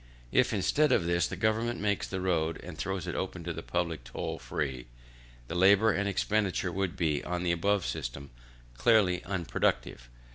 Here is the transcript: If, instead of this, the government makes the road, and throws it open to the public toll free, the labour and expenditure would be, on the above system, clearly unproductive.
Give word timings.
If, 0.31 0.51
instead 0.51 0.91
of 0.91 1.05
this, 1.05 1.27
the 1.27 1.35
government 1.35 1.79
makes 1.79 2.07
the 2.07 2.21
road, 2.21 2.59
and 2.63 2.75
throws 2.75 3.05
it 3.05 3.13
open 3.13 3.43
to 3.43 3.53
the 3.53 3.61
public 3.61 4.03
toll 4.03 4.39
free, 4.39 4.87
the 5.47 5.53
labour 5.53 5.91
and 5.91 6.09
expenditure 6.09 6.71
would 6.71 6.97
be, 6.97 7.23
on 7.23 7.43
the 7.43 7.51
above 7.51 7.85
system, 7.85 8.31
clearly 8.73 9.23
unproductive. 9.25 10.09